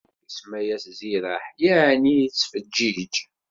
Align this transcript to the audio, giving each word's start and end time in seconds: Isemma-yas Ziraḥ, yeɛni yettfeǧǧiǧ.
Isemma-yas 0.29 0.85
Ziraḥ, 0.99 1.43
yeɛni 1.63 2.13
yettfeǧǧiǧ. 2.19 3.15